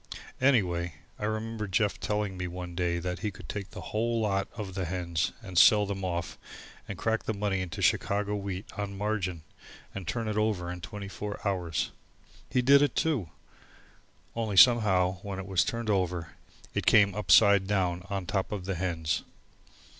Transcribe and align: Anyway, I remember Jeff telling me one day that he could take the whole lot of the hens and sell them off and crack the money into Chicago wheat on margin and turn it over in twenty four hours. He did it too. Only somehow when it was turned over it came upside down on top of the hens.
Anyway, 0.41 0.95
I 1.19 1.25
remember 1.25 1.67
Jeff 1.67 1.99
telling 1.99 2.35
me 2.35 2.47
one 2.47 2.73
day 2.73 2.97
that 2.97 3.19
he 3.19 3.29
could 3.29 3.47
take 3.47 3.69
the 3.69 3.79
whole 3.93 4.19
lot 4.19 4.47
of 4.55 4.73
the 4.73 4.85
hens 4.85 5.31
and 5.43 5.59
sell 5.59 5.85
them 5.85 6.03
off 6.03 6.39
and 6.87 6.97
crack 6.97 7.25
the 7.25 7.35
money 7.35 7.61
into 7.61 7.83
Chicago 7.83 8.35
wheat 8.35 8.65
on 8.75 8.97
margin 8.97 9.43
and 9.93 10.07
turn 10.07 10.27
it 10.27 10.37
over 10.37 10.71
in 10.71 10.81
twenty 10.81 11.07
four 11.07 11.39
hours. 11.47 11.91
He 12.49 12.63
did 12.63 12.81
it 12.81 12.95
too. 12.95 13.29
Only 14.35 14.57
somehow 14.57 15.19
when 15.21 15.37
it 15.37 15.45
was 15.45 15.63
turned 15.63 15.91
over 15.91 16.29
it 16.73 16.87
came 16.87 17.13
upside 17.13 17.67
down 17.67 18.03
on 18.09 18.25
top 18.25 18.51
of 18.51 18.65
the 18.65 18.73
hens. 18.73 19.21